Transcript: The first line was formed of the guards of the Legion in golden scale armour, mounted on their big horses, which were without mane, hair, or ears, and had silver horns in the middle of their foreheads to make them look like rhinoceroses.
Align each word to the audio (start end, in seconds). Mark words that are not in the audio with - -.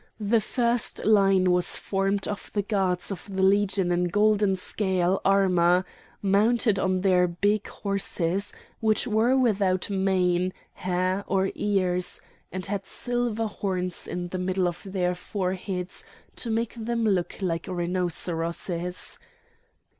The 0.19 0.39
first 0.41 1.05
line 1.05 1.51
was 1.51 1.77
formed 1.77 2.27
of 2.27 2.51
the 2.53 2.63
guards 2.63 3.11
of 3.11 3.31
the 3.31 3.43
Legion 3.43 3.91
in 3.91 4.05
golden 4.05 4.55
scale 4.55 5.21
armour, 5.23 5.85
mounted 6.23 6.79
on 6.79 7.01
their 7.01 7.27
big 7.27 7.67
horses, 7.67 8.51
which 8.79 9.05
were 9.05 9.37
without 9.37 9.91
mane, 9.91 10.53
hair, 10.73 11.23
or 11.27 11.51
ears, 11.53 12.19
and 12.51 12.65
had 12.65 12.87
silver 12.87 13.45
horns 13.45 14.07
in 14.07 14.29
the 14.29 14.39
middle 14.39 14.67
of 14.67 14.81
their 14.83 15.13
foreheads 15.13 16.03
to 16.37 16.49
make 16.49 16.73
them 16.73 17.03
look 17.03 17.37
like 17.39 17.67
rhinoceroses. 17.67 19.19